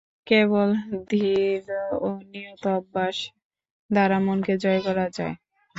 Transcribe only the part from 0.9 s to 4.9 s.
ধীর ও নিয়ত অভ্যাস দ্বারা মনকে জয়